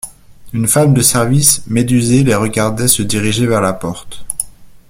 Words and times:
Une 0.51 0.67
femme 0.67 0.95
de 0.95 1.01
service 1.03 1.61
médusée 1.67 2.23
les 2.23 2.33
regardait 2.33 2.87
se 2.87 3.03
diriger 3.03 3.45
vers 3.45 3.61
la 3.61 3.71
porte. 3.73 4.25